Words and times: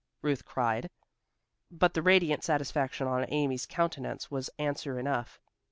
Ruth 0.23 0.45
cried, 0.45 0.89
but 1.69 1.93
the 1.93 2.01
radiant 2.01 2.43
satisfaction 2.43 3.05
on 3.05 3.25
Amy's 3.29 3.67
countenance 3.67 4.31
was 4.31 4.49
answer 4.57 4.97
enough. 4.97 5.39